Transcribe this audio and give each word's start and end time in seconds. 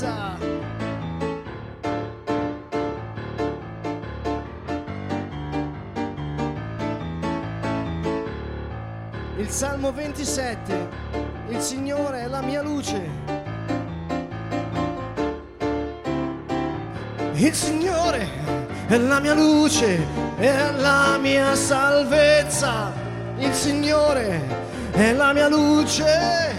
salvezza. 0.00 0.38
Il 9.36 9.48
Salmo 9.48 9.92
27, 9.92 10.88
il 11.48 11.60
Signore 11.60 12.20
è 12.22 12.26
la 12.28 12.40
mia 12.40 12.62
luce. 12.62 13.08
Il 17.34 17.54
Signore 17.54 18.28
è 18.86 18.96
la 18.98 19.18
mia 19.18 19.34
luce, 19.34 20.06
è 20.36 20.72
la 20.72 21.18
mia 21.18 21.54
salvezza. 21.54 22.92
Il 23.38 23.52
Signore 23.54 24.40
è 24.92 25.12
la 25.12 25.32
mia 25.32 25.48
luce, 25.48 26.49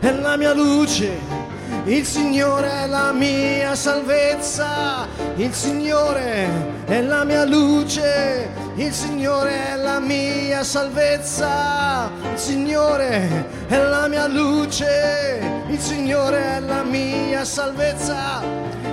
è 0.00 0.10
la 0.10 0.36
mia 0.36 0.52
luce. 0.52 1.37
Il 1.84 2.04
Signore 2.04 2.70
è 2.82 2.86
la 2.86 3.12
mia 3.12 3.74
salvezza, 3.74 5.06
il 5.36 5.52
Signore 5.54 6.48
è 6.86 7.00
la 7.00 7.24
mia 7.24 7.44
luce, 7.44 8.50
il 8.76 8.92
Signore 8.92 9.68
è 9.68 9.76
la 9.76 9.98
mia 9.98 10.62
salvezza, 10.64 12.10
il 12.32 12.38
Signore 12.38 13.46
è 13.68 13.76
la 13.76 14.06
mia 14.08 14.26
luce, 14.26 15.40
il 15.68 15.80
Signore 15.80 16.56
è 16.56 16.60
la 16.60 16.82
mia 16.82 17.44
salvezza, 17.44 18.42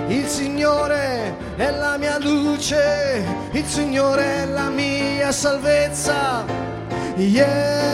il 0.08 0.26
Signore 0.26 1.36
è 1.56 1.70
la 1.70 1.96
mia 1.98 2.18
luce, 2.18 3.24
il 3.52 3.64
Signore 3.66 4.42
è 4.42 4.46
la 4.46 4.68
mia 4.68 5.32
salvezza. 5.32 6.44
Yeshua. 7.16 7.86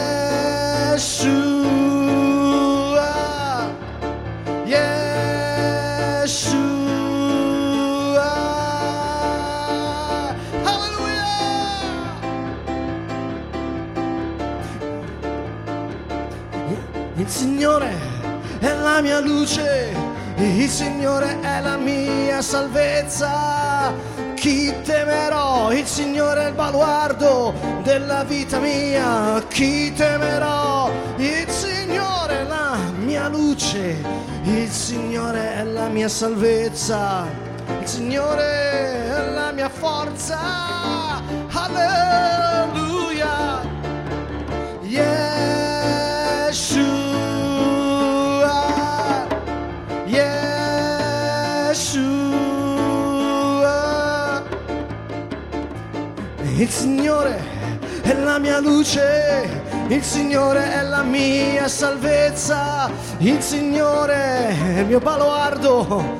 Il 17.15 17.29
Signore 17.29 17.95
è 18.59 18.73
la 18.73 18.99
mia 18.99 19.19
luce, 19.19 19.95
il 20.35 20.69
Signore 20.69 21.39
è 21.39 21.61
la 21.61 21.77
mia 21.77 22.41
salvezza. 22.41 23.93
Chi 24.33 24.73
temerò? 24.83 25.71
Il 25.71 25.85
Signore 25.85 26.43
è 26.43 26.47
il 26.49 26.53
baluardo 26.53 27.53
della 27.83 28.25
vita 28.25 28.59
mia. 28.59 29.41
Chi 29.47 29.93
temerò? 29.93 31.02
Il 34.53 34.69
Signore 34.69 35.55
è 35.55 35.63
la 35.63 35.87
mia 35.87 36.07
salvezza, 36.07 37.25
il 37.81 37.87
Signore 37.87 38.43
è 39.15 39.31
la 39.31 39.51
mia 39.51 39.69
forza. 39.69 40.39
Alleluia. 41.51 43.31
Yeshua. 44.83 45.33
Yeshua. 50.05 50.83
Il 56.55 56.69
Signore 56.69 57.41
è 58.03 58.13
la 58.13 58.37
mia 58.37 58.59
luce, 58.59 59.62
il 59.87 60.03
Signore 60.03 60.73
è 60.73 60.81
la 60.81 61.03
mia 61.03 61.67
salvezza, 61.67 62.89
il 63.19 63.41
Signore 63.41 64.49
è 64.49 64.79
il 64.79 64.85
mio 64.85 64.99
baluardo 64.99 66.19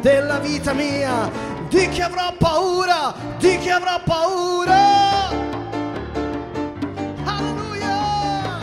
della 0.00 0.38
vita 0.38 0.72
mia. 0.72 1.30
Di 1.68 1.88
chi 1.88 2.00
avrò 2.00 2.32
paura? 2.38 3.12
Di 3.38 3.58
chi 3.58 3.70
avrò 3.70 4.00
paura? 4.04 5.28
Alleluia! 7.24 8.58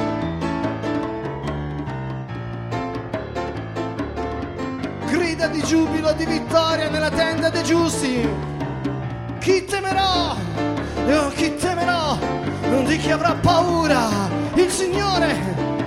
Grida 5.05 5.47
di 5.47 5.61
giubilo, 5.63 6.13
di 6.13 6.25
vittoria 6.25 6.89
nella 6.89 7.09
tenda 7.09 7.49
dei 7.49 7.63
giusti. 7.63 8.27
Chi 9.39 9.65
temerò? 9.65 10.35
Oh, 11.07 11.27
chi 11.35 11.53
temerò? 11.55 12.17
Di 12.81 12.97
chi 12.97 13.11
avrà 13.11 13.35
paura? 13.35 14.29
Il 14.55 14.69
Signore. 14.69 15.82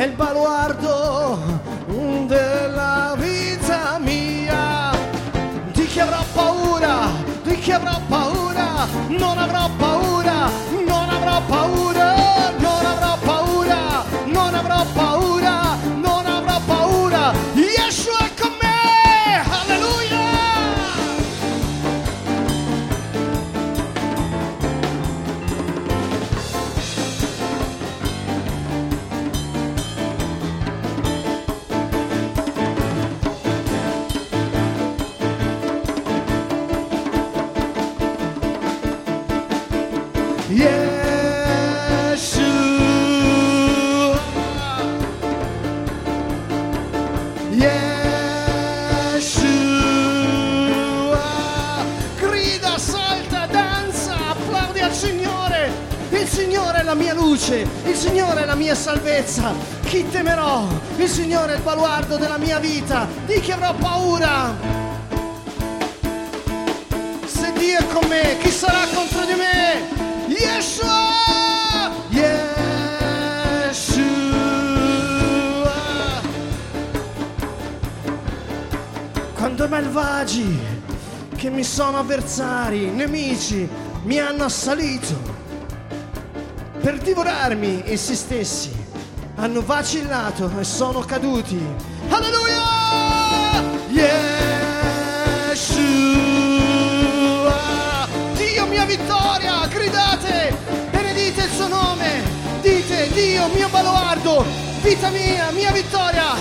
È 0.00 0.04
il 0.04 0.12
baluardo 0.12 1.38
della 2.26 3.14
vita 3.18 3.98
mia. 3.98 4.92
Di 5.72 5.84
chi 5.84 6.00
avrò 6.00 6.24
paura? 6.32 7.10
Di 7.42 7.54
chi 7.58 7.70
avrò 7.70 8.00
paura? 8.08 8.50
non 9.08 9.36
avrò 9.36 9.68
paura, 9.76 9.79
luce, 57.20 57.66
il 57.84 57.94
Signore 57.94 58.42
è 58.42 58.46
la 58.46 58.54
mia 58.54 58.74
salvezza. 58.74 59.52
Chi 59.84 60.08
temerò? 60.08 60.66
Il 60.96 61.08
Signore 61.08 61.52
è 61.52 61.56
il 61.56 61.62
baluardo 61.62 62.16
della 62.16 62.38
mia 62.38 62.58
vita. 62.58 63.06
Di 63.26 63.40
chi 63.40 63.52
avrò 63.52 63.74
paura? 63.74 64.56
Se 67.26 67.52
Dio 67.52 67.78
è 67.78 67.86
con 67.88 68.08
me, 68.08 68.38
chi 68.40 68.50
sarà 68.50 68.86
contro 68.94 69.24
di 69.26 69.34
me? 69.34 69.98
Yeshua! 70.28 71.90
Yeshua! 72.08 72.48
Quando 79.34 79.64
i 79.64 79.68
malvagi 79.68 80.58
che 81.36 81.50
mi 81.50 81.64
sono 81.64 81.98
avversari, 81.98 82.90
nemici, 82.90 83.68
mi 84.04 84.18
hanno 84.18 84.44
assalito 84.44 85.39
per 86.80 86.96
divorarmi 86.98 87.82
essi 87.84 88.14
stessi, 88.14 88.72
hanno 89.36 89.62
vacillato 89.62 90.50
e 90.58 90.64
sono 90.64 91.00
caduti. 91.00 91.62
Alleluia! 92.08 92.62
Yeshua! 93.88 95.68
Dio 98.34 98.66
mia 98.66 98.86
vittoria, 98.86 99.66
gridate, 99.68 100.56
benedite 100.90 101.42
il 101.44 101.50
suo 101.50 101.68
nome, 101.68 102.22
dite 102.62 103.10
Dio 103.12 103.48
mio 103.48 103.68
baluardo, 103.68 104.44
vita 104.80 105.10
mia, 105.10 105.50
mia 105.50 105.72
vittoria, 105.72 106.34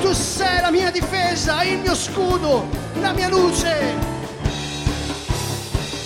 tu 0.00 0.12
sei 0.12 0.60
la 0.60 0.70
mia 0.70 0.90
difesa, 0.90 1.62
il 1.62 1.78
mio 1.78 1.94
scudo, 1.94 2.68
la 3.00 3.12
mia 3.12 3.28
luce. 3.28 3.94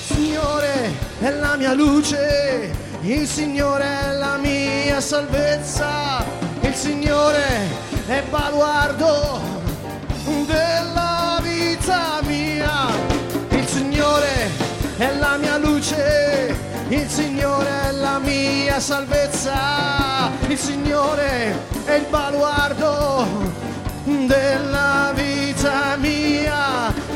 Signore 0.06 0.92
è 1.20 1.30
la 1.30 1.56
mia 1.56 1.72
luce, 1.72 2.89
il 3.02 3.26
Signore 3.26 3.84
è 3.84 4.12
la 4.12 4.36
mia 4.36 5.00
salvezza, 5.00 6.24
il 6.60 6.74
Signore 6.74 7.68
è 8.06 8.22
baluardo 8.28 9.40
della 10.46 11.38
vita 11.42 12.20
mia, 12.22 12.88
il 13.50 13.66
Signore 13.66 14.50
è 14.98 15.14
la 15.18 15.36
mia 15.38 15.56
luce, 15.56 16.54
il 16.88 17.08
Signore 17.08 17.88
è 17.88 17.92
la 17.92 18.18
mia 18.18 18.78
salvezza, 18.78 20.30
il 20.46 20.58
Signore 20.58 21.54
è 21.84 21.94
il 21.94 22.06
baluardo 22.10 23.26
della 24.04 25.12
vita 25.14 25.96
mia. 25.96 27.09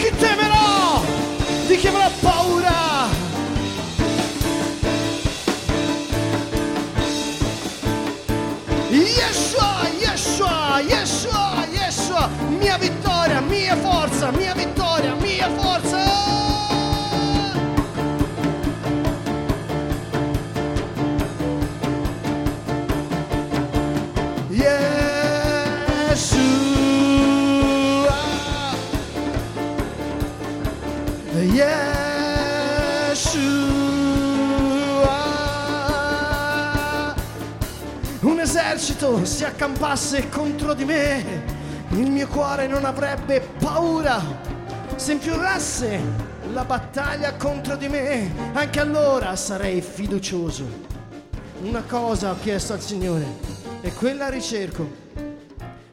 Esercito 38.55 39.25
si 39.25 39.43
accampasse 39.43 40.29
contro 40.29 40.75
di 40.75 40.85
me, 40.85 41.43
il 41.91 42.09
mio 42.09 42.29
cuore 42.29 42.69
non 42.69 42.85
avrebbe 42.85 43.41
paura. 43.59 44.23
Se 44.95 45.11
infiorrasse 45.11 45.99
la 46.53 46.65
battaglia 46.65 47.35
contro 47.35 47.75
di 47.75 47.89
me, 47.89 48.33
anche 48.53 48.79
allora 48.79 49.35
sarei 49.35 49.81
fiducioso. 49.81 50.65
Una 51.63 51.83
cosa 51.83 52.31
ho 52.31 52.37
chiesto 52.41 52.75
al 52.75 52.81
Signore 52.81 53.27
e 53.81 53.93
quella 53.93 54.29
ricerco. 54.29 54.89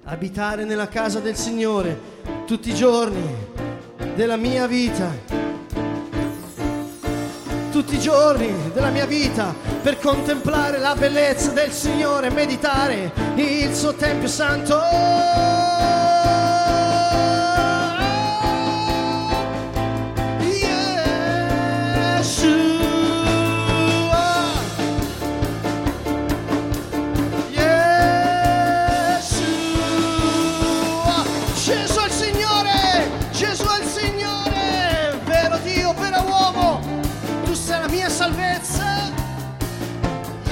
Abitare 0.03 0.63
nella 0.63 0.87
casa 0.87 1.19
del 1.19 1.35
Signore 1.35 1.99
tutti 2.45 2.69
i 2.69 2.75
giorni 2.75 3.37
della 4.13 4.35
mia 4.35 4.67
vita 4.67 5.09
tutti 7.71 7.95
i 7.95 7.99
giorni 7.99 8.71
della 8.73 8.89
mia 8.89 9.05
vita 9.05 9.55
per 9.81 9.97
contemplare 9.97 10.77
la 10.77 10.93
bellezza 10.93 11.51
del 11.51 11.71
Signore, 11.71 12.29
meditare 12.29 13.11
il 13.35 13.73
suo 13.73 13.93
Tempio 13.93 14.27
Santo. 14.27 16.00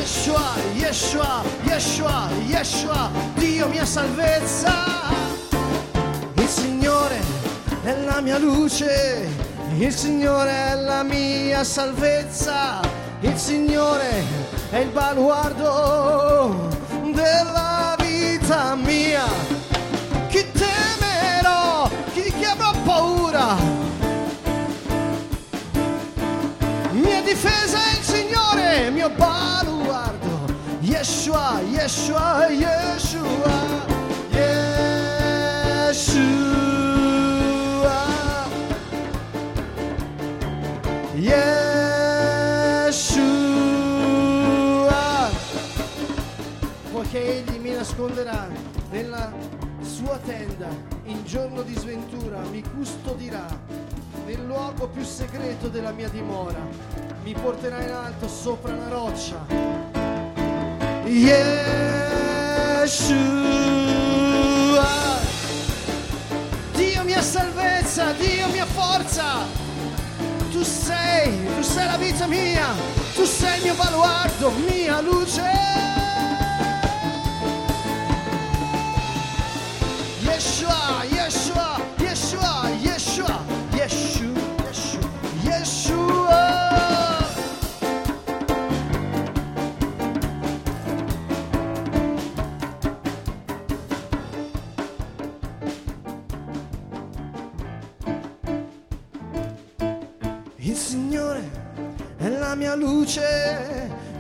Yeshua, 0.10 0.56
Yeshua, 0.74 1.44
Yeshua, 1.66 2.30
Yeshua, 2.48 3.12
Dio 3.36 3.68
mia 3.68 3.86
salvezza. 3.86 4.74
Il 6.34 6.48
Signore 6.48 7.22
è 7.84 7.96
la 8.06 8.20
mia 8.20 8.40
luce, 8.40 9.30
il 9.78 9.94
Signore 9.94 10.50
è 10.50 10.76
la 10.78 11.04
mia 11.04 11.64
salvezza, 11.64 12.80
il 13.20 13.38
Signore 13.38 14.24
è 14.72 14.78
il 14.80 14.90
baluardo 14.90 16.70
della 17.14 17.96
vita 18.00 18.76
mia. 18.76 19.59
Yeshua, 31.10 31.60
Yeshua, 31.74 32.48
Yeshua, 32.52 33.58
Yeshua, 34.30 36.06
Yeshua. 41.16 41.82
Poiché 46.92 47.40
egli 47.40 47.58
mi 47.58 47.72
nasconderà 47.72 48.48
nella 48.92 49.34
sua 49.82 50.20
tenda, 50.24 50.68
in 51.06 51.26
giorno 51.26 51.64
di 51.64 51.74
sventura 51.74 52.40
mi 52.52 52.62
custodirà 52.62 53.48
nel 54.28 54.46
luogo 54.46 54.88
più 54.88 55.04
segreto 55.04 55.70
della 55.70 55.92
mia 55.92 56.10
dimora, 56.10 56.62
mi 57.24 57.34
porterà 57.34 57.82
in 57.82 57.94
alto 57.94 58.28
sopra 58.28 58.74
una 58.74 58.90
roccia. 58.90 59.69
Yeshua, 61.10 63.18
Dio 66.76 67.04
mia 67.04 67.24
salvezza, 67.24 68.14
Dio 68.14 68.48
mia 68.50 68.68
forza, 68.68 69.48
tu 70.52 70.64
sei, 70.64 71.32
tu 71.56 71.64
sei 71.64 71.86
la 71.86 71.98
vita 71.98 72.28
mia, 72.28 72.76
tu 73.16 73.26
sei 73.26 73.58
il 73.58 73.64
mio 73.64 73.74
baluardo, 73.74 74.52
mia 74.52 75.02
luce. 75.02 75.42
Yeshua, 80.22 80.99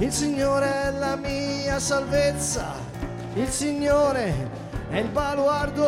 il 0.10 0.16
Signore 0.16 0.66
è 0.66 0.92
la 0.98 1.16
mia 1.18 1.78
salvezza, 1.80 2.74
il 3.36 3.48
Signore 3.48 4.50
è 4.90 4.98
il 4.98 5.08
baluardo 5.10 5.84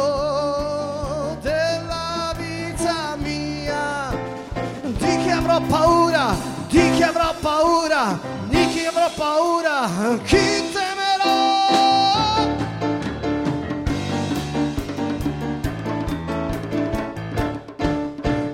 della 1.42 2.32
vita 2.38 3.16
mia. 3.18 4.12
Di 4.84 5.18
chi 5.24 5.30
avrò 5.32 5.60
paura, 5.62 6.36
di 6.68 6.92
chi 6.92 7.02
avrò 7.02 7.34
paura, 7.40 8.20
di 8.48 8.68
chi 8.68 8.86
avrò 8.86 9.10
paura, 9.16 9.90
chi 10.24 10.70
temerò? 10.72 11.70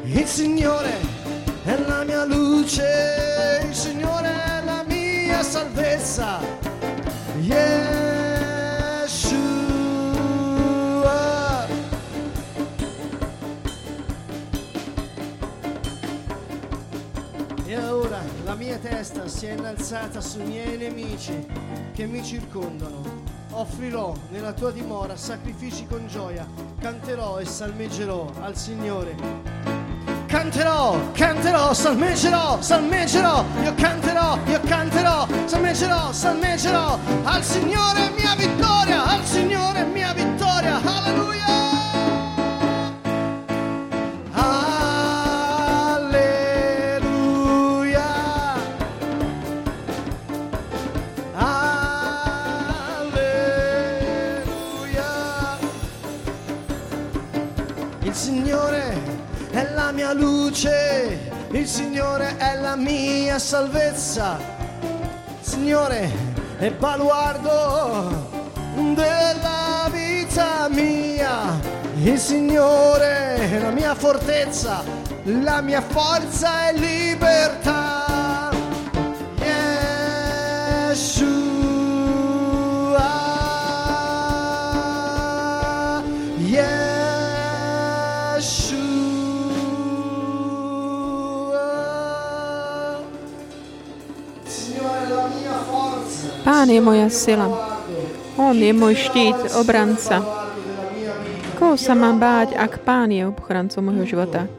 Il 0.04 0.26
Signore 0.26 0.98
è 1.66 1.76
la 1.86 2.06
mia 2.06 2.24
luce, 2.24 3.17
salvezza. 6.18 6.40
Yeshua. 7.42 8.08
E 17.66 17.78
ora 17.78 18.22
la 18.44 18.56
mia 18.56 18.78
testa 18.78 19.28
si 19.28 19.46
è 19.46 19.52
innalzata 19.52 20.20
sui 20.20 20.46
miei 20.46 20.78
nemici 20.78 21.46
che 21.94 22.08
mi 22.08 22.24
circondano. 22.24 23.26
Offrirò 23.52 24.14
nella 24.30 24.54
tua 24.54 24.72
dimora 24.72 25.16
sacrifici 25.16 25.86
con 25.88 26.08
gioia, 26.08 26.48
canterò 26.80 27.40
e 27.40 27.46
salmeggerò 27.46 28.32
al 28.42 28.56
Signore 28.56 29.57
canterò, 30.38 31.12
canterò, 31.14 31.74
salmeggerò, 31.74 32.62
salmeggerò, 32.62 33.44
io 33.64 33.74
canterò, 33.74 34.38
io 34.46 34.60
canterò, 34.68 35.28
salmeggerò, 35.46 36.12
salmeggerò, 36.12 37.00
al 37.24 37.44
Signore 37.44 38.12
mia 38.16 38.36
vittoria, 38.36 39.04
al 39.04 39.26
Signore 39.26 39.84
mia 39.86 40.14
vittoria, 40.14 40.80
alleluia. 40.84 41.67
Mia 60.08 60.14
luce, 60.14 61.20
il 61.52 61.68
Signore 61.68 62.38
è 62.38 62.58
la 62.62 62.78
mia 62.78 63.38
salvezza, 63.40 64.40
Signore 65.42 66.10
è 66.58 66.72
baluardo 66.72 68.30
della 68.94 69.90
vita 69.92 70.70
mia, 70.70 71.60
il 72.02 72.18
Signore 72.18 73.36
è 73.52 73.60
la 73.60 73.72
mia 73.72 73.96
fortezza, 73.96 74.82
la 75.24 75.60
mia 75.62 75.82
forza 75.82 76.70
e 76.70 76.74
libertà. 76.74 77.97
Pán 96.58 96.74
je 96.74 96.82
moja 96.82 97.06
sila. 97.14 97.54
On 98.34 98.58
je 98.58 98.74
môj 98.74 98.98
štít, 98.98 99.54
obranca. 99.62 100.26
Koho 101.54 101.78
sa 101.78 101.94
mám 101.94 102.18
báť, 102.18 102.58
ak 102.58 102.82
Pán 102.82 103.14
je 103.14 103.30
ochrancom 103.30 103.86
môjho 103.86 104.18
života? 104.18 104.50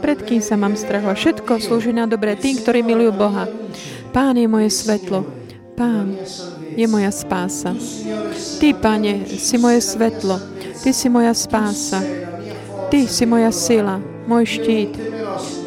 Pred 0.00 0.24
kým 0.24 0.40
sa 0.40 0.56
mám 0.56 0.72
strahovať? 0.72 1.12
Všetko 1.12 1.60
slúži 1.60 1.92
na 1.92 2.08
dobré 2.08 2.32
tým, 2.40 2.56
ktorí 2.64 2.80
milujú 2.80 3.12
Boha. 3.12 3.44
Pán 4.08 4.40
je 4.40 4.48
moje 4.48 4.72
svetlo. 4.72 5.28
Pán 5.76 6.16
je 6.80 6.88
moja 6.88 7.12
spása. 7.12 7.76
Ty, 8.56 8.72
Pane, 8.80 9.28
si 9.36 9.60
moje 9.60 9.84
svetlo. 9.84 10.40
Ty 10.80 10.96
si 10.96 11.12
moja 11.12 11.36
spása. 11.36 12.00
Ty 12.88 13.04
si 13.04 13.28
moja 13.28 13.52
sila, 13.52 14.00
môj 14.24 14.48
štít. 14.48 14.96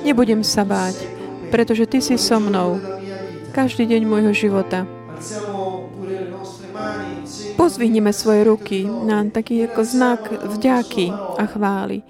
Nebudem 0.02 0.42
sa 0.42 0.66
báť, 0.66 1.06
pretože 1.54 1.86
Ty 1.86 2.02
si 2.02 2.18
so 2.18 2.42
mnou. 2.42 2.82
Každý 3.54 3.86
deň 3.86 4.02
môjho 4.10 4.34
života. 4.34 4.97
Pozvihneme 7.58 8.14
svoje 8.14 8.46
ruky 8.46 8.86
na 8.86 9.26
taký 9.28 9.66
ako 9.66 9.82
znak 9.82 10.22
vďaky 10.30 11.10
a 11.12 11.44
chvály. 11.50 12.06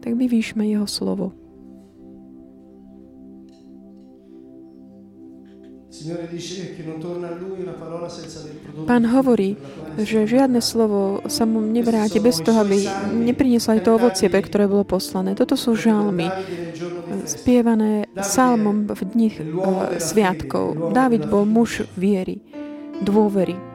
Tak 0.00 0.16
vyvýšme 0.16 0.64
Jeho 0.64 0.88
slovo. 0.88 1.36
Pán 8.86 9.04
hovorí, 9.10 9.58
že 9.98 10.24
žiadne 10.24 10.62
slovo 10.62 11.20
sa 11.26 11.42
mu 11.42 11.58
nevráti 11.58 12.22
bez 12.22 12.38
toho, 12.38 12.62
aby 12.62 12.86
neprinieslo 13.12 13.76
aj 13.76 13.82
to 13.82 13.90
ovocie, 13.98 14.30
pre 14.30 14.40
ktoré 14.40 14.70
bolo 14.70 14.86
poslané. 14.86 15.34
Toto 15.34 15.58
sú 15.58 15.74
žalmy, 15.74 16.30
spievané 17.26 18.06
salmom 18.14 18.86
v 18.88 19.00
dni 19.10 19.28
uh, 19.34 19.98
sviatkov. 19.98 20.94
Dávid 20.94 21.26
bol 21.26 21.42
muž 21.42 21.84
viery, 21.98 22.40
dôvery. 23.02 23.67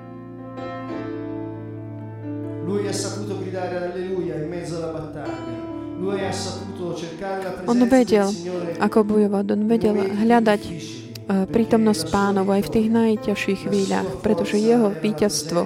On 7.70 7.80
vedel, 7.88 8.28
ako 8.82 8.98
bojovať. 9.08 9.46
On 9.56 9.62
vedel 9.70 9.96
hľadať 9.96 10.62
uh, 10.68 11.48
prítomnosť 11.48 12.04
pánov 12.12 12.52
aj 12.52 12.62
v 12.68 12.74
tých 12.76 12.88
najťažších 12.92 13.60
chvíľach, 13.70 14.10
pretože 14.20 14.60
jeho 14.60 14.92
víťazstvo 14.92 15.62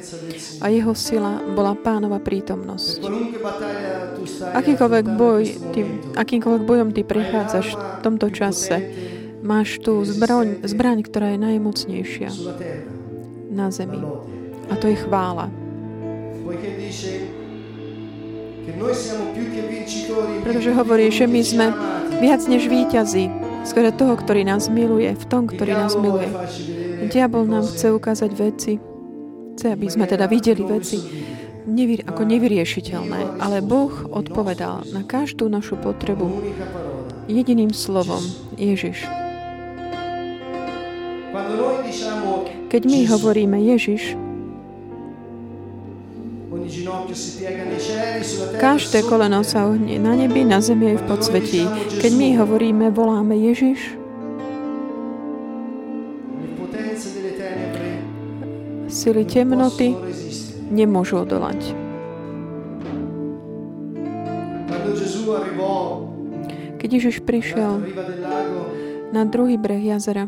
a 0.62 0.66
jeho 0.70 0.94
sila 0.94 1.42
bola 1.58 1.74
pánova 1.74 2.22
prítomnosť. 2.22 3.00
Akýkoľvek 4.54 5.06
boj, 5.18 5.42
ty, 5.74 5.82
akýmkoľvek 6.14 6.64
bojom 6.64 6.90
ty 6.94 7.02
prichádzaš 7.02 7.74
v 7.74 8.00
tomto 8.06 8.30
čase, 8.30 8.78
máš 9.42 9.82
tú 9.82 10.06
zbraň, 10.06 10.62
zbraň, 10.68 11.02
ktorá 11.02 11.34
je 11.34 11.40
najmocnejšia 11.40 12.30
na 13.50 13.74
zemi. 13.74 14.02
A 14.70 14.74
to 14.76 14.92
je 14.92 14.98
chvála. 15.00 15.67
Pretože 20.44 20.72
hovorí, 20.76 21.08
že 21.12 21.26
my 21.26 21.42
sme 21.44 21.68
viac 22.20 22.44
než 22.48 22.68
víťazí. 22.68 23.32
Skôr 23.68 23.92
toho, 23.92 24.16
ktorý 24.16 24.48
nás 24.48 24.72
miluje, 24.72 25.12
v 25.12 25.26
tom, 25.28 25.44
ktorý 25.48 25.76
nás 25.76 25.96
miluje. 26.00 26.32
Diabol 27.12 27.48
nám 27.48 27.68
chce 27.68 27.92
ukázať 27.92 28.32
veci, 28.36 28.80
chce, 29.56 29.66
aby 29.76 29.88
sme 29.92 30.08
teda 30.08 30.28
videli 30.28 30.64
veci 30.64 31.00
nevy, 31.68 32.00
ako 32.00 32.24
nevyriešiteľné, 32.24 33.44
ale 33.44 33.60
Boh 33.60 33.92
odpovedal 34.08 34.88
na 34.96 35.04
každú 35.04 35.52
našu 35.52 35.76
potrebu 35.76 36.32
jediným 37.28 37.76
slovom 37.76 38.24
Ježiš. 38.56 39.04
Keď 42.72 42.82
my 42.88 43.00
hovoríme 43.12 43.60
Ježiš, 43.60 44.16
každé 48.60 49.00
koleno 49.08 49.42
sa 49.44 49.68
ohne 49.72 49.96
na 50.00 50.14
nebi, 50.14 50.44
na 50.44 50.60
zemi 50.60 50.96
aj 50.96 50.98
v 51.02 51.08
podsvetí. 51.08 51.62
Keď 52.00 52.12
my 52.14 52.28
hovoríme, 52.40 52.86
voláme 52.92 53.36
Ježiš, 53.36 53.98
sily 58.98 59.24
temnoty 59.30 59.94
nemôžu 60.74 61.22
odolať. 61.22 61.76
Keď 66.78 66.90
Ježiš 66.90 67.22
prišiel 67.22 67.84
na 69.12 69.24
druhý 69.28 69.56
breh 69.60 69.84
jazera. 69.86 70.28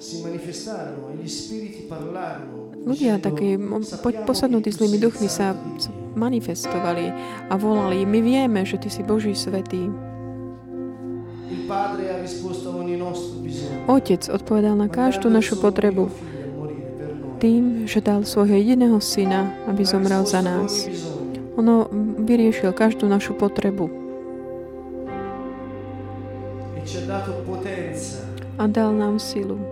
Si 0.00 0.24
manifestarono 0.24 1.12
e 1.12 1.20
gli 1.20 1.28
spiriti 1.28 1.84
parlarono. 1.84 2.59
Ľudia 2.80 3.20
takí 3.20 3.60
mo- 3.60 3.80
po- 3.80 3.84
"Sappiamo 3.84 4.26
posadnutí 4.26 4.72
zlými 4.72 4.96
duchmi 4.96 5.28
sa 5.28 5.52
santo." 5.52 5.84
sa 5.84 5.90
manifestovali 6.16 7.12
a 7.48 7.54
volali, 7.54 8.02
my 8.02 8.18
vieme, 8.18 8.66
že 8.66 8.80
Ty 8.82 8.88
si 8.90 9.02
Boží 9.06 9.32
svetý. 9.36 9.86
Otec 13.86 14.22
odpovedal 14.26 14.74
na 14.74 14.90
každú 14.90 15.30
našu 15.30 15.54
potrebu 15.58 16.10
tým, 17.40 17.88
že 17.88 18.04
dal 18.04 18.28
svojho 18.28 18.52
jediného 18.60 19.00
syna, 19.00 19.48
aby 19.64 19.86
zomrel 19.86 20.28
za 20.28 20.44
nás. 20.44 20.84
Ono 21.56 21.88
vyriešil 22.20 22.76
každú 22.76 23.08
našu 23.08 23.32
potrebu 23.32 23.88
a 28.60 28.64
dal 28.68 28.92
nám 28.92 29.16
silu. 29.16 29.69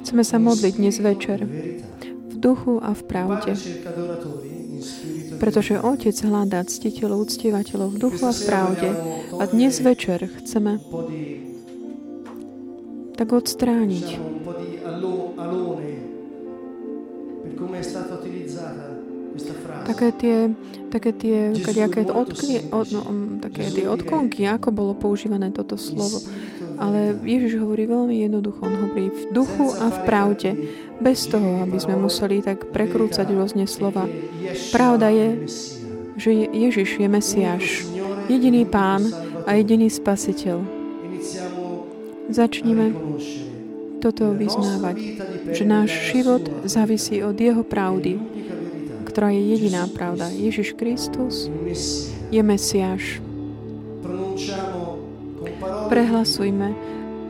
Chceme 0.00 0.24
sa 0.24 0.40
modliť 0.40 0.72
dnes 0.80 0.96
večer. 0.96 1.44
v 2.30 2.34
duchu 2.40 2.80
a 2.80 2.96
v 2.96 3.02
pravde, 3.04 3.52
pretože. 5.36 5.76
Otec 5.76 6.16
hľadá 6.24 6.64
ctiteľov, 6.64 7.28
uctievateľov 7.28 7.88
v 7.92 7.98
duchu 8.00 8.22
a 8.24 8.32
v 8.32 8.42
pravde. 8.48 8.88
A 9.36 9.44
dnes 9.44 9.76
večer 9.84 10.24
chceme 10.40 10.80
tak 13.20 13.28
odstrániť. 13.28 14.06
také 19.84 20.08
tie, 20.16 20.36
také 20.88 21.10
tie 21.12 21.38
kadejaké 21.60 22.08
odklie, 22.08 22.72
od, 22.72 22.88
no, 22.88 23.02
také 23.44 23.68
tie 23.68 23.86
odklonky, 23.86 24.48
ako 24.48 24.68
bolo 24.72 24.92
používané 24.96 25.52
toto 25.52 25.76
slovo. 25.76 26.24
Ale. 26.80 27.12
Ježiš 27.20 27.60
hovorí 27.60 27.84
veľmi 27.84 28.24
jednoducho. 28.24 28.64
On 28.64 28.88
hovorí 28.88 29.12
v 29.12 29.22
duchu 29.30 29.68
a 29.76 29.92
v 29.92 29.98
pravde. 30.08 30.50
Bez 30.96 31.28
toho, 31.28 31.60
aby 31.60 31.76
sme 31.76 32.00
museli 32.00 32.40
tak 32.40 32.72
prekrúcať 32.72 33.28
rôzne 33.36 33.68
slova. 33.68 34.08
Pravda 34.72 35.12
je, 35.12 35.28
Že 36.20 36.30
Je- 36.36 36.50
Ježiš 36.68 37.00
je 37.00 37.08
Mesiáš, 37.08 37.64
jediný 38.28 38.68
pán 38.68 39.08
a 39.48 39.56
jediný 39.56 39.88
spasiteľ. 39.88 40.60
Začnime 42.28 42.92
toto 44.04 44.28
vyznávať, 44.36 44.96
že 45.56 45.64
náš 45.64 46.12
život 46.12 46.44
závisí 46.68 47.24
od 47.24 47.40
Jeho 47.40 47.64
pravdy, 47.64 48.20
ktorá 49.08 49.32
je 49.32 49.42
jediná 49.48 49.88
pravda. 49.88 50.28
Ježiš 50.28 50.76
Kristus 50.76 51.48
je 52.28 52.42
Mesiáš. 52.44 53.24
Prehlasujme 55.90 56.68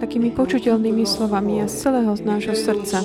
takými 0.05 0.37
počuteľnými 0.37 1.09
slovami 1.09 1.65
a 1.65 1.67
z 1.69 1.75
celého 1.81 2.13
z 2.13 2.23
nášho 2.29 2.53
srdca, 2.53 3.01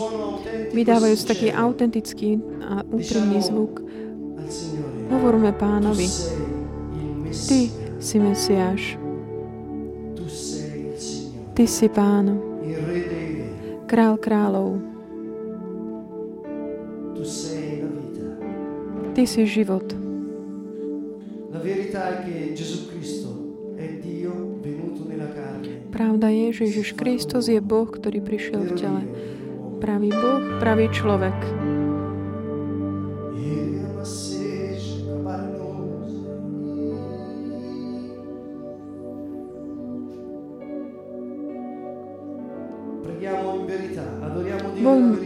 vydávajúc 0.75 1.23
taký 1.23 1.47
autentický 1.55 2.43
a 2.59 2.83
úprimný 2.83 3.39
zvuk. 3.39 3.79
Hovorme 5.07 5.55
pánovi, 5.55 6.11
Ty 7.31 7.71
si 8.03 8.17
Mesiáš, 8.19 8.99
Ty 11.55 11.63
si 11.63 11.87
Pán, 11.87 12.35
Král 13.87 14.19
kráľov, 14.19 14.83
Ty 19.15 19.23
si 19.23 19.47
život. 19.47 19.87
Pravda 25.95 26.27
je, 26.27 26.51
že 26.51 26.63
Ježiš 26.67 26.91
Kristus 26.99 27.47
je 27.47 27.63
Boh, 27.63 27.87
ktorý 27.87 28.19
prišiel 28.19 28.67
v 28.67 28.71
tele. 28.75 29.01
Pravý 29.79 30.11
Boh, 30.11 30.43
pravý 30.59 30.91
človek. 30.91 31.31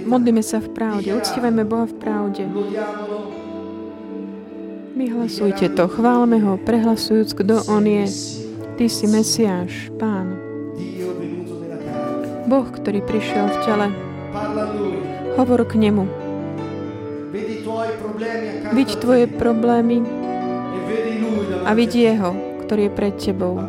Modlíme 0.05 0.45
sa 0.45 0.62
v 0.62 0.69
pravde, 0.69 1.10
uctívajme 1.17 1.65
Boha 1.65 1.89
v 1.89 1.95
pravde. 1.97 2.45
Vyhlasujte 4.93 5.73
to, 5.73 5.89
chválme 5.89 6.38
ho, 6.45 6.62
prehlasujúc, 6.62 7.34
kto 7.34 7.65
on 7.73 7.89
je. 7.89 8.05
Ty 8.77 8.86
si 8.86 9.05
Mesiáš, 9.10 9.89
Pán. 9.97 10.38
Boh, 12.50 12.66
ktorý 12.66 13.06
prišiel 13.06 13.46
v 13.46 13.58
tele. 13.62 13.88
Hovor 15.38 15.62
k 15.70 15.78
nemu. 15.78 16.10
a 18.74 18.98
tvoje 18.98 19.30
problémy 19.30 20.02
a 21.62 21.78
vidí 21.78 22.02
jeho, 22.02 22.34
ktorý 22.66 22.90
je 22.90 22.92
pred 22.98 23.14
tebou. 23.22 23.62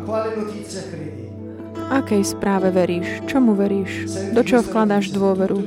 Akej 1.93 2.25
správe 2.25 2.73
veríš? 2.73 3.21
Čomu 3.29 3.53
veríš? 3.53 4.09
Do 4.33 4.41
čoho 4.41 4.65
vkladáš 4.65 5.13
dôveru? 5.13 5.61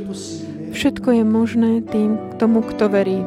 Všetko 0.75 1.15
je 1.15 1.23
možné 1.23 1.73
tým, 1.87 2.19
tomu, 2.43 2.67
kto 2.67 2.91
verí. 2.91 3.23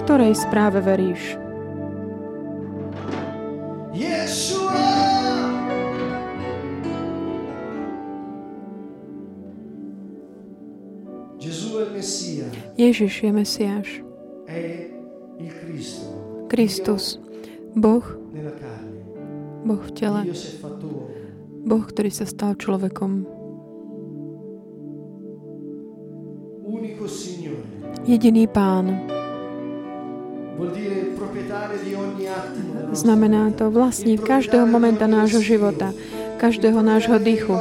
Ktorej 0.00 0.32
správe 0.32 0.80
veríš? 0.80 1.45
Ježiš 12.76 13.24
je 13.24 13.30
Mesiáš, 13.32 13.88
Cristo. 15.64 16.04
Kristus, 16.52 17.04
Boh. 17.72 18.04
Boh 19.64 19.80
v 19.80 19.90
tele. 19.96 20.28
Boh, 21.64 21.84
ktorý 21.88 22.12
sa 22.12 22.28
stal 22.28 22.52
človekom. 22.60 23.24
Jediný 28.04 28.44
Pán. 28.44 29.08
Znamená 32.92 33.56
to 33.56 33.72
vlastník 33.72 34.20
každého 34.20 34.68
momenta 34.68 35.08
nášho 35.08 35.40
života, 35.40 35.96
každého 36.36 36.84
nášho 36.84 37.16
dýchu, 37.16 37.56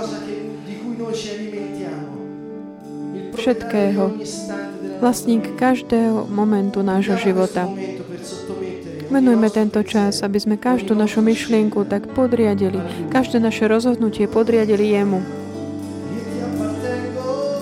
Všetkého. 3.36 4.16
Vlastník 5.00 5.56
každého 5.56 6.28
momentu 6.28 6.82
nášho 6.82 7.18
života. 7.20 7.68
Venujme 9.10 9.48
tento 9.54 9.80
čas, 9.86 10.20
aby 10.26 10.42
sme 10.42 10.56
každú 10.58 10.98
našu 10.98 11.22
myšlienku 11.22 11.86
tak 11.88 12.10
podriadili, 12.12 13.08
každé 13.14 13.40
naše 13.40 13.70
rozhodnutie 13.70 14.26
podriadili 14.26 14.92
Jemu. 14.92 15.22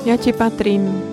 Ja 0.03 0.15
Ti 0.19 0.35
patrím. 0.35 1.12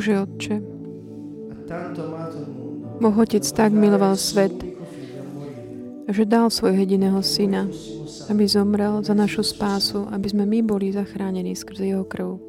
Bože 0.00 0.16
Otče. 0.16 0.56
Boh 3.04 3.16
Otec 3.20 3.44
tak 3.52 3.68
miloval 3.76 4.16
svet, 4.16 4.56
že 6.08 6.24
dal 6.24 6.48
svojho 6.48 6.88
jediného 6.88 7.20
syna, 7.20 7.68
aby 8.32 8.48
zomrel 8.48 9.04
za 9.04 9.12
našu 9.12 9.44
spásu, 9.44 10.08
aby 10.08 10.24
sme 10.32 10.48
my 10.48 10.64
boli 10.64 10.88
zachránení 10.88 11.52
skrze 11.52 11.92
jeho 11.92 12.08
krv. 12.08 12.40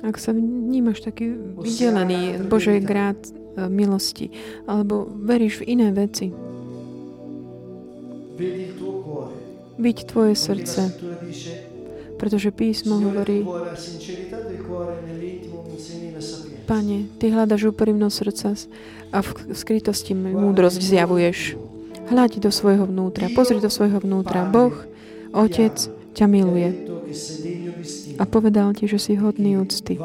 Ak 0.00 0.16
sa 0.16 0.32
vnímaš 0.32 1.04
taký 1.04 1.36
vydelený 1.60 2.40
z 2.40 2.44
Božej 2.48 2.80
grát 2.80 3.20
e, 3.20 3.68
milosti, 3.68 4.32
alebo 4.64 5.12
veríš 5.12 5.60
v 5.60 5.76
iné 5.76 5.92
veci, 5.92 6.32
byť 9.76 9.96
tvoje 10.08 10.32
srdce, 10.32 10.80
pretože 12.16 12.50
písmo 12.54 12.98
hovorí. 12.98 13.42
Pane, 16.64 17.12
Ty 17.20 17.26
hľadaš 17.28 17.76
úprimnosť 17.76 18.16
srdca 18.16 18.50
a 19.12 19.18
v 19.20 19.30
skrytosti 19.52 20.16
múdrosť 20.16 20.80
zjavuješ. 20.80 21.60
Hľaď 22.08 22.40
do 22.40 22.50
svojho 22.52 22.88
vnútra, 22.88 23.28
pozri 23.32 23.60
do 23.60 23.68
svojho 23.68 24.00
vnútra. 24.00 24.48
Boh, 24.48 24.72
Otec, 25.32 25.76
ťa 26.14 26.26
miluje 26.30 26.68
a 28.16 28.24
povedal 28.24 28.72
ti, 28.72 28.86
že 28.86 29.02
si 29.02 29.12
hodný 29.18 29.58
úcty 29.58 29.98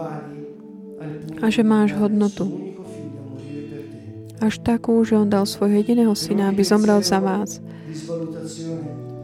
a 1.40 1.46
že 1.48 1.64
máš 1.64 1.96
hodnotu. 1.96 2.76
až 4.40 4.56
takú, 4.64 5.04
že 5.04 5.20
On 5.20 5.28
dal 5.28 5.44
svojho 5.44 5.84
jediného 5.84 6.16
syna, 6.16 6.48
aby 6.48 6.64
zomrel 6.64 7.04
za 7.04 7.20
vás. 7.20 7.60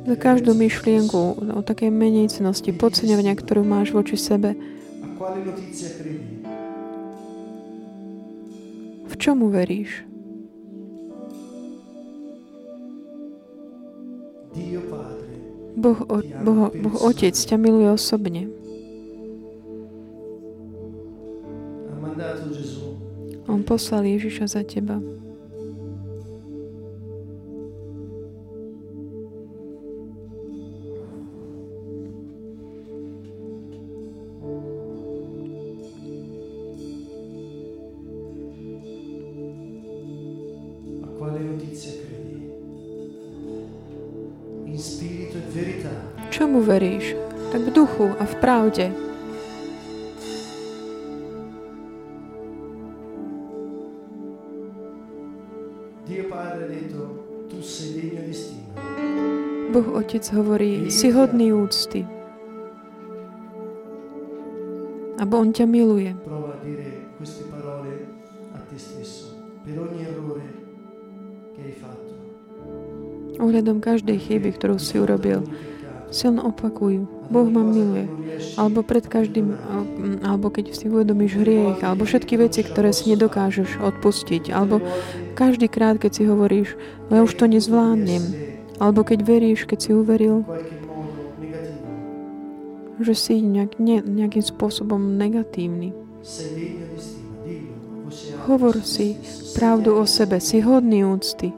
Za 0.06 0.13
každú 0.13 0.54
myšlienku 0.54 1.18
o 1.50 1.62
takej 1.65 1.89
menejcenosti, 1.89 2.70
podceňovania, 2.78 3.34
ktorú 3.34 3.65
máš 3.65 3.89
voči 3.89 4.13
sebe, 4.13 4.54
v 9.06 9.13
čomu 9.18 9.50
veríš? 9.50 10.06
Boh, 15.76 16.00
o, 16.08 16.18
boh, 16.22 16.72
boh 16.72 16.96
Otec 17.04 17.36
ťa 17.36 17.58
miluje 17.60 17.89
osobne. 17.89 18.48
On 23.46 23.62
poslal 23.65 24.06
Ježiša 24.06 24.46
za 24.54 24.62
teba. 24.62 25.02
Veríš? 46.76 47.16
Tak 47.56 47.62
v 47.62 47.72
duchu 47.72 48.12
a 48.20 48.24
v 48.28 48.36
pravde. 48.44 48.86
Boh 59.72 59.88
Otec 59.96 60.28
hovorí, 60.36 60.92
si 60.92 61.16
hodný 61.16 61.56
úcty. 61.56 62.04
Abo 65.16 65.40
On 65.40 65.56
ťa 65.56 65.72
miluje. 65.72 66.12
A 66.12 66.20
a. 68.60 68.68
Ohľadom 73.40 73.80
každej 73.80 74.20
chyby, 74.20 74.60
ktorú 74.60 74.76
si 74.76 75.00
urobil, 75.00 75.40
silno 76.13 76.50
opakujú. 76.50 77.08
Boh 77.30 77.48
ma 77.50 77.65
miluje. 77.65 78.06
Alebo 78.54 78.86
pred 78.86 79.06
každým, 79.10 79.58
alebo 80.22 80.54
keď 80.54 80.78
si 80.78 80.86
uvedomíš 80.86 81.41
hriech, 81.41 81.82
alebo 81.82 82.06
všetky 82.06 82.38
veci, 82.38 82.62
ktoré 82.62 82.94
si 82.94 83.10
nedokážeš 83.13 83.82
odpustiť, 83.82 84.54
alebo 84.54 84.84
každý 85.34 85.65
krát, 85.65 85.98
keď 85.98 86.12
si 86.13 86.24
hovoríš, 86.30 86.78
no 87.10 87.18
ja 87.18 87.22
už 87.26 87.34
to 87.34 87.50
nezvládnem, 87.50 88.22
alebo 88.78 89.02
keď 89.02 89.20
veríš, 89.26 89.65
keď 89.65 89.80
si 89.82 89.91
uveril, 89.96 90.46
že 93.02 93.13
si 93.18 93.34
nejak, 93.44 93.76
ne, 93.82 94.00
nejakým 94.06 94.46
spôsobom 94.46 95.20
negatívny. 95.20 95.91
Hovor 98.46 98.78
si 98.86 99.18
pravdu 99.58 99.98
o 99.98 100.06
sebe, 100.06 100.38
si 100.38 100.62
hodný 100.62 101.04
úcty 101.04 101.52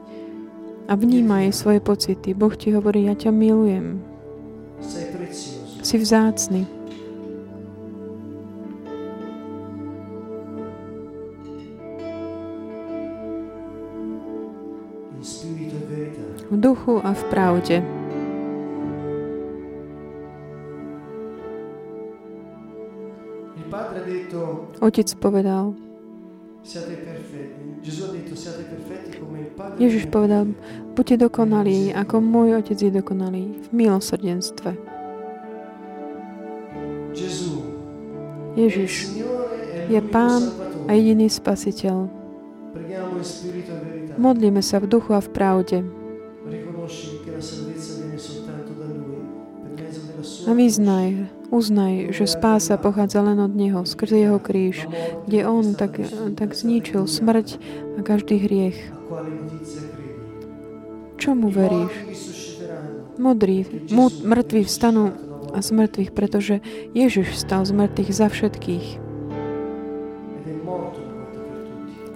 a 0.88 0.96
vnímaj 0.96 1.52
svoje 1.52 1.84
pocity. 1.84 2.32
Boh 2.32 2.50
ti 2.56 2.72
hovorí, 2.72 3.04
ja 3.04 3.14
ťa 3.14 3.30
milujem. 3.30 4.07
Si 5.88 5.96
vzácny. 5.96 6.68
V 16.48 16.56
duchu 16.60 17.00
a 17.00 17.16
v 17.16 17.22
pravde. 17.32 17.76
Otec 24.84 25.08
povedal, 25.16 25.72
Ježiš 29.80 30.04
povedal, 30.12 30.52
buďte 30.92 31.16
dokonalí, 31.16 31.96
ako 31.96 32.20
môj 32.20 32.60
Otec 32.60 32.76
je 32.76 32.92
dokonalý 32.92 33.56
v 33.56 33.66
milosrdenstve. 33.72 34.97
Ježiš 38.58 38.92
je 39.88 40.00
Pán 40.10 40.42
a 40.86 40.90
jediný 40.92 41.30
Spasiteľ. 41.30 42.10
Modlíme 44.18 44.62
sa 44.62 44.82
v 44.82 44.86
duchu 44.90 45.14
a 45.14 45.20
v 45.22 45.30
pravde 45.30 45.78
a 50.48 50.50
vyznaj, 50.56 51.28
uznaj, 51.52 52.10
že 52.10 52.24
spása 52.26 52.80
pochádza 52.80 53.20
len 53.20 53.38
od 53.38 53.52
Neho, 53.52 53.84
skrze 53.84 54.16
Jeho 54.16 54.40
kríž, 54.40 54.88
kde 55.28 55.44
On 55.44 55.76
tak, 55.76 56.00
tak 56.34 56.56
zničil 56.56 57.04
smrť 57.04 57.60
a 57.96 58.02
každý 58.02 58.40
hriech. 58.40 58.78
Čomu 61.20 61.52
veríš? 61.52 61.92
mu, 63.92 64.06
mŕtvi 64.08 64.62
vstanú 64.64 65.27
a 65.52 65.58
z 65.64 65.68
mŕtvych, 65.72 66.10
pretože 66.12 66.60
Ježiš 66.92 67.36
stal 67.36 67.64
z 67.64 67.72
mŕtvych 67.72 68.10
za 68.12 68.28
všetkých. 68.28 68.86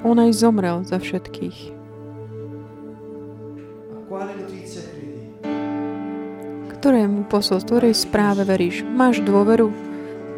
On 0.02 0.18
aj 0.18 0.34
zomrel 0.34 0.82
za 0.82 0.98
všetkých. 0.98 1.78
Ktorému 6.82 7.30
posolstvu, 7.30 7.70
ktorej 7.70 7.94
správe 7.94 8.42
veríš? 8.42 8.82
Máš 8.82 9.22
dôveru? 9.22 9.70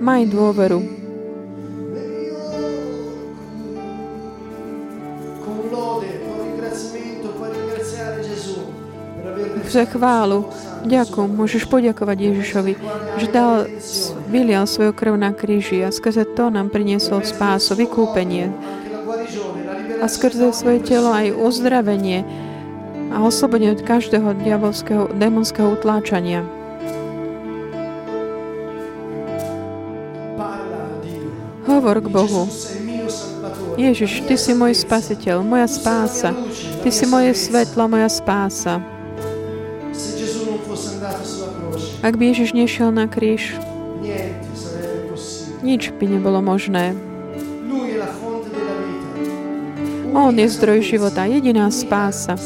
Maj 0.04 0.28
dôveru. 0.28 0.84
Con 5.40 5.58
lode, 5.72 6.12
con 6.28 6.36
ringraziamento, 6.44 7.32
puoi 7.40 7.48
ringraziare 7.48 8.20
Gesù 8.20 8.83
Za 9.64 9.84
chválu, 9.88 10.46
ďakujem, 10.86 11.30
môžeš 11.34 11.66
poďakovať 11.66 12.16
Ježišovi, 12.30 12.72
že 13.18 13.26
dal, 13.32 13.66
vylial 14.28 14.68
svoju 14.68 14.92
krv 14.94 15.18
na 15.18 15.32
kríži 15.32 15.82
a 15.82 15.90
skrze 15.90 16.28
to 16.36 16.52
nám 16.52 16.70
priniesol 16.70 17.24
spásu, 17.24 17.74
vykúpenie 17.74 18.52
a 20.04 20.06
skrze 20.06 20.52
svoje 20.52 20.84
telo 20.84 21.08
aj 21.16 21.32
uzdravenie 21.32 22.28
a 23.08 23.24
oslobodenie 23.24 23.72
od 23.72 23.82
každého 23.88 24.36
diabolského, 24.44 25.08
démonského 25.16 25.72
utláčania. 25.72 26.44
Hovor 31.64 32.04
k 32.04 32.08
Bohu. 32.12 32.44
Ježiš, 33.80 34.28
Ty 34.28 34.36
si 34.36 34.52
môj 34.52 34.76
spasiteľ, 34.76 35.40
moja 35.40 35.66
spása. 35.66 36.36
Ty 36.84 36.90
si 36.92 37.08
moje 37.08 37.32
svetlo, 37.32 37.88
moja 37.88 38.12
spása. 38.12 38.93
Ak 42.04 42.20
by 42.20 42.36
Ježiš 42.36 42.52
nešiel 42.52 42.92
na 42.92 43.08
kríž, 43.08 43.56
nič 45.64 45.88
by 45.96 46.04
nebolo 46.04 46.44
možné. 46.44 46.92
On 50.12 50.36
je 50.36 50.44
zdroj 50.44 50.84
života, 50.84 51.24
jediná 51.24 51.72
spása, 51.72 52.36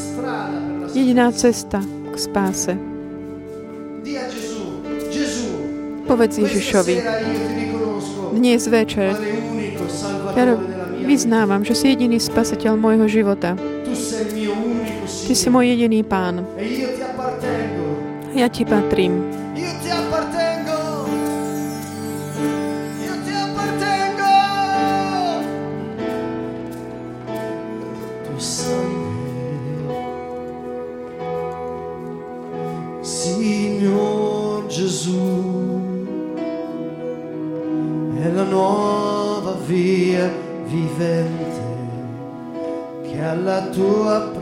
jediná 0.95 1.35
cesta 1.35 1.83
k 1.83 2.15
spáse. 2.15 2.79
Povedz 6.07 6.39
Ježišovi, 6.39 6.97
dnes 8.39 8.63
večer 8.71 9.19
ja 10.39 10.55
vyznávam, 11.03 11.67
že 11.67 11.75
si 11.75 11.99
jediný 11.99 12.23
spasiteľ 12.23 12.79
môjho 12.79 13.11
života. 13.11 13.59
Ty 15.27 15.35
si 15.35 15.51
môj 15.51 15.75
jediný 15.75 16.07
pán. 16.07 16.47
E. 16.55 16.87
Ja 18.39 18.47
ti 18.47 18.63
patrím. 18.63 19.48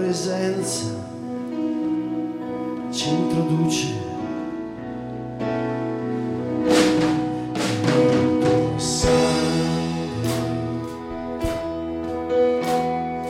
Presenza 0.06 0.84
ci 2.92 3.08
introduce. 3.08 4.04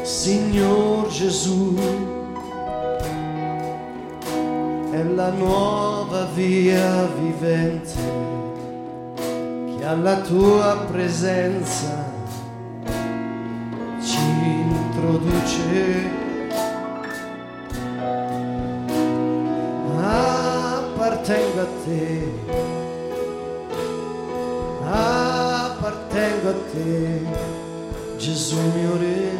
Signor 0.02 1.08
Gesù, 1.08 1.74
è 4.90 5.02
la 5.02 5.30
nuova 5.30 6.26
via 6.34 7.06
vivente 7.06 7.94
che 9.78 9.84
alla 9.84 10.20
tua 10.20 10.84
presenza 10.90 12.04
ci 13.98 14.18
introduce. 14.18 16.25
Appartengo 21.26 21.60
a 21.60 21.66
te, 21.84 22.02
appartengo 24.84 26.48
a 26.50 26.52
te, 26.70 27.26
Gesù 28.16 28.54
mio 28.54 28.96
Re. 28.96 29.30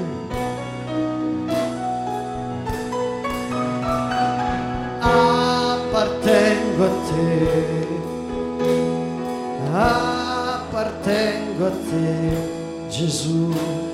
appartengo 5.01 6.85
a 6.85 6.91
te, 7.07 7.29
appartengo 9.73 11.67
a 11.67 11.71
te, 11.71 12.89
Gesù 12.91 13.86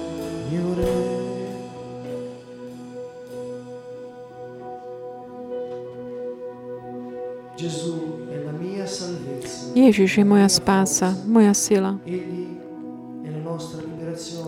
Ježiš 9.73 10.19
je 10.19 10.25
moja 10.25 10.49
spása, 10.49 11.17
moja 11.25 11.55
sila. 11.55 11.97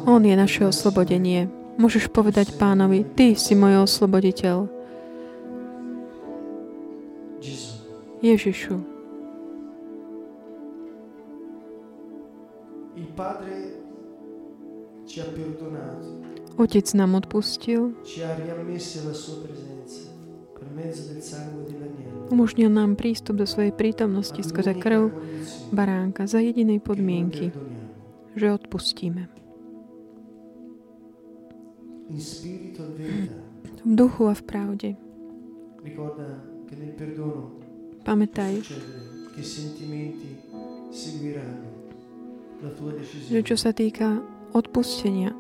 On 0.06 0.20
je 0.20 0.37
naše 0.37 0.68
oslobodenie. 0.68 1.48
Môžeš 1.80 2.12
povedať 2.12 2.54
pánovi, 2.54 3.02
ty 3.02 3.34
si 3.34 3.56
môj 3.58 3.88
osloboditeľ. 3.88 4.68
Ježišu, 8.24 8.94
Otec 16.56 16.87
nám 16.94 17.14
odpustil, 17.14 17.92
umožnil 22.35 22.70
nám 22.72 22.96
prístup 22.98 23.38
do 23.38 23.46
svojej 23.46 23.70
prítomnosti 23.70 24.40
skrze 24.42 24.74
krv 24.74 25.12
baránka 25.70 26.27
za 26.27 26.42
jedinej 26.42 26.83
podmienky, 26.83 27.55
že 28.35 28.46
odpustíme. 28.50 29.31
e. 33.00 33.29
V 33.85 33.92
duchu 33.96 34.29
a 34.29 34.35
v 34.35 34.42
pravde. 34.44 34.90
Pamätaj, 38.05 38.55
že 43.31 43.40
čo 43.44 43.57
sa 43.57 43.70
týka 43.72 44.20
odpustenia, 44.57 45.33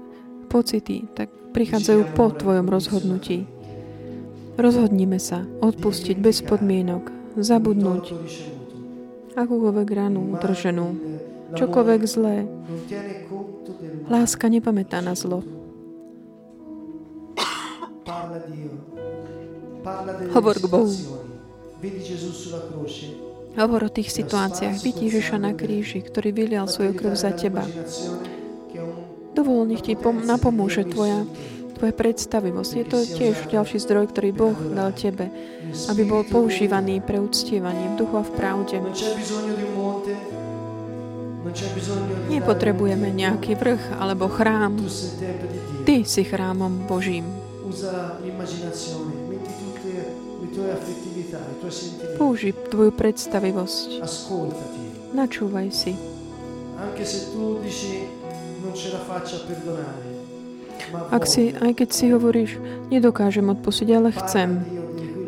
pocity, 0.48 1.08
tak 1.16 1.28
prichádzajú 1.56 2.02
po 2.12 2.32
tvojom 2.34 2.66
rozhodnutí. 2.68 3.48
Rozhodnime 4.54 5.18
sa 5.18 5.42
odpustiť 5.60 6.16
bez 6.18 6.38
podmienok, 6.46 7.10
zabudnúť 7.34 8.14
akúkoľvek 9.34 9.88
ranu 9.90 10.30
utrženú, 10.38 10.94
čokoľvek 11.58 12.00
zlé. 12.06 12.46
Láska 14.06 14.46
nepamätá 14.46 15.02
na 15.02 15.18
zlo. 15.18 15.42
Hovor 20.30 20.56
k 20.62 20.66
Bohu. 20.70 20.94
Hovor 23.54 23.80
o 23.86 23.90
tých 23.90 24.10
situáciách. 24.10 24.82
Vidí 24.82 25.10
Ježiša 25.10 25.36
na 25.38 25.52
kríži, 25.54 26.02
ktorý 26.02 26.30
vylial 26.30 26.66
svoju 26.70 26.94
krv 26.94 27.14
za 27.18 27.34
teba. 27.34 27.66
Dovol, 29.34 29.66
nech 29.66 29.82
ti 29.82 29.98
pom- 29.98 30.22
napomôže 30.22 30.86
tvoja, 30.86 31.26
tvoja 31.84 32.00
predstavivosť. 32.00 32.72
Je 32.80 32.84
to 32.88 32.98
tiež 33.04 33.36
ďalší 33.52 33.76
zdroj, 33.76 34.08
ktorý 34.08 34.32
Boh 34.32 34.56
dal 34.72 34.96
tebe, 34.96 35.28
aby 35.92 36.02
bol 36.08 36.24
používaný 36.24 37.04
pre 37.04 37.20
uctievanie 37.20 37.92
v 37.92 38.00
duchu 38.00 38.16
a 38.16 38.24
v 38.24 38.32
pravde. 38.32 38.80
Nepotrebujeme 42.32 43.12
nejaký 43.12 43.52
vrch 43.60 44.00
alebo 44.00 44.32
chrám. 44.32 44.80
Ty 45.84 46.08
si 46.08 46.24
chrámom 46.24 46.88
Božím. 46.88 47.28
Usa 47.68 48.16
l'immaginazione, 48.24 49.28
metti 49.28 49.52
tutte 49.60 49.92
le 50.40 50.48
tue 50.56 50.68
affettività, 50.72 51.36
i 51.36 51.60
tuoi 51.60 51.72
sentimenti. 51.72 52.16
Použij 52.16 52.52
tvoju 52.72 52.92
predstavivosť. 52.96 53.88
Načúvaj 55.12 55.68
si. 55.68 55.92
Anche 56.80 57.04
se 57.04 57.28
tu 57.28 57.60
dici 57.60 58.08
non 58.64 58.72
ce 58.72 58.88
la 58.88 59.04
faccio 59.04 59.36
a 59.36 59.40
perdonare. 59.44 60.13
Ak 61.10 61.24
si, 61.26 61.54
aj 61.54 61.72
keď 61.78 61.88
si 61.90 62.04
hovoríš, 62.10 62.58
nedokážem 62.90 63.46
odpustiť, 63.50 63.88
ale 63.94 64.10
chcem. 64.14 64.62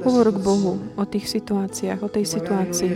Hovor 0.06 0.30
k 0.30 0.38
Bohu 0.38 0.72
o 0.94 1.04
tých 1.06 1.26
situáciách, 1.26 1.98
o 2.02 2.08
tej 2.10 2.24
situácii, 2.26 2.94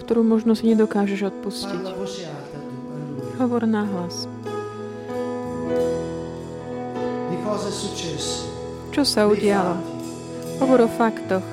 ktorú 0.00 0.24
možno 0.24 0.56
si 0.56 0.72
nedokážeš 0.72 1.28
odpustiť. 1.28 1.82
Hovor 3.36 3.68
nahlas. 3.68 4.24
Čo 8.92 9.02
sa 9.04 9.28
udialo? 9.28 9.76
Hovor 10.60 10.84
o 10.84 10.88
faktoch. 10.88 11.44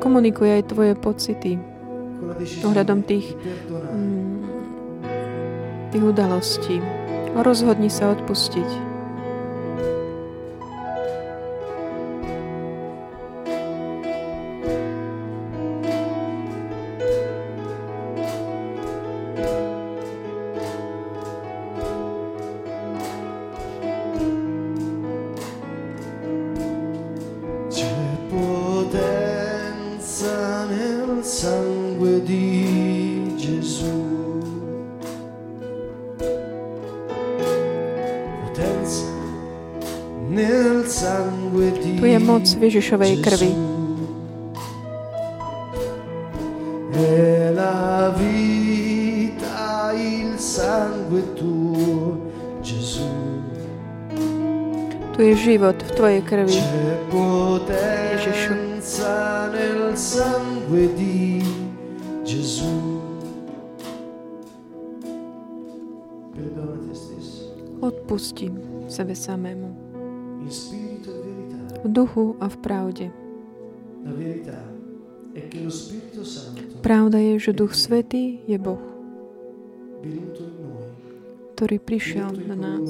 Komunikuj 0.00 0.48
aj 0.48 0.62
tvoje 0.72 0.92
pocity 0.96 1.74
ohľadom 2.64 3.04
tých, 3.04 3.36
mm, 3.36 4.33
udalostí. 6.00 6.78
Rozhodni 7.34 7.90
sa 7.90 8.14
odpustiť. 8.14 8.93
Tuo, 51.36 52.16
Gesù. 52.62 53.04
Tu 55.14 55.20
je 55.22 55.34
život 55.34 55.76
v 55.76 55.90
tvojej 55.94 56.22
krvi. 56.22 56.56
Stesso, 56.56 56.94
Odpusti 67.84 68.48
sebe 68.88 69.12
samému. 69.12 69.68
E. 71.84 71.88
V 71.88 71.92
duchu 71.92 72.40
a 72.40 72.48
v 72.48 72.56
pravde. 72.64 73.06
Santo 76.24 76.80
Pravda 76.80 77.18
je, 77.20 77.34
že 77.40 77.52
Duch 77.52 77.76
Svetý 77.76 78.40
je 78.48 78.56
Boh, 78.60 78.80
ktorý 81.56 81.76
prišiel 81.80 82.32
na 82.48 82.56
nás. 82.56 82.88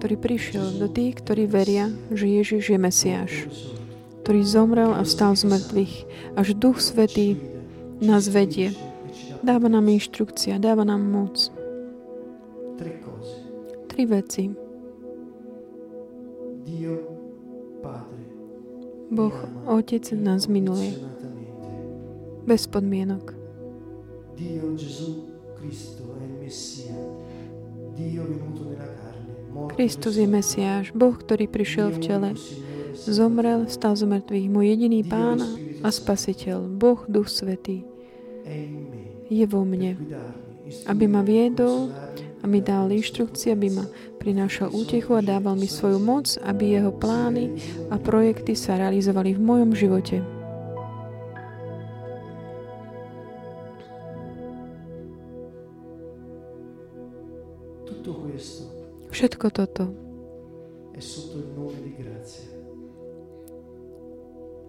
ktorý 0.00 0.16
prišiel 0.16 0.80
do 0.80 0.88
tých, 0.88 1.20
ktorí 1.20 1.44
veria, 1.44 1.92
že 2.08 2.24
Ježiš 2.24 2.72
je 2.72 2.78
Mesiáš, 2.80 3.32
ktorý 4.24 4.40
zomrel 4.48 4.96
a 4.96 5.04
vstal 5.04 5.36
z 5.36 5.44
mŕtvych, 5.44 5.94
až 6.40 6.56
Duch 6.56 6.80
Svetý 6.80 7.36
nás 8.00 8.32
vedie. 8.32 8.72
Dáva 9.44 9.68
nám 9.68 9.92
inštrukcia, 9.92 10.56
dáva 10.56 10.88
nám 10.88 11.04
moc. 11.04 11.52
Tri 13.88 14.04
veci. 14.08 14.56
Boh, 19.10 19.34
Otec 19.66 20.14
nás 20.14 20.46
miluje. 20.46 20.94
Bez 22.46 22.70
podmienok. 22.70 23.34
Kristus 29.74 30.14
je 30.14 30.26
Mesiáš, 30.30 30.94
Boh, 30.94 31.18
ktorý 31.18 31.50
prišiel 31.50 31.90
v 31.90 31.98
tele, 31.98 32.30
zomrel, 32.94 33.66
stal 33.66 33.98
z 33.98 34.06
mŕtvych, 34.06 34.46
môj 34.46 34.66
jediný 34.78 35.02
Pán 35.02 35.42
a 35.82 35.88
Spasiteľ, 35.90 36.70
Boh, 36.70 37.02
Duch 37.10 37.26
Svetý, 37.26 37.82
je 39.26 39.44
vo 39.50 39.66
mne, 39.66 39.98
aby 40.86 41.04
ma 41.10 41.26
viedol 41.26 41.90
a 42.40 42.44
mi 42.46 42.62
dal 42.62 42.88
inštrukcie, 42.94 43.52
aby 43.52 43.74
ma 43.74 43.84
prinášal 44.20 44.68
útechu 44.68 45.16
a 45.16 45.24
dával 45.24 45.56
mi 45.56 45.64
svoju 45.64 45.96
moc, 45.96 46.36
aby 46.44 46.76
jeho 46.76 46.92
plány 46.92 47.56
a 47.88 47.96
projekty 47.96 48.52
sa 48.52 48.76
realizovali 48.76 49.32
v 49.32 49.40
mojom 49.40 49.72
živote. 49.72 50.20
Všetko 59.10 59.46
toto 59.52 59.84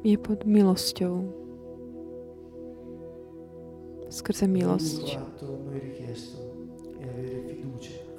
je 0.02 0.18
pod 0.18 0.44
milosťou. 0.44 1.16
Skrze 4.12 4.48
milosť. 4.50 5.16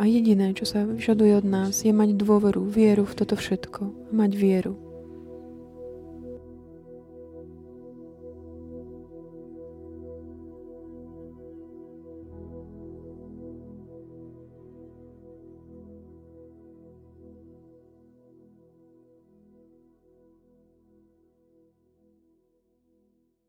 A 0.02 0.10
jediné, 0.10 0.50
čo 0.50 0.66
sa 0.66 0.82
vyžaduje 0.82 1.38
od 1.38 1.46
nás, 1.46 1.86
je 1.86 1.94
mať 1.94 2.18
dôveru, 2.18 2.66
vieru 2.66 3.06
v 3.06 3.14
toto 3.22 3.38
všetko. 3.38 4.10
Mať 4.10 4.34
vieru. 4.34 4.74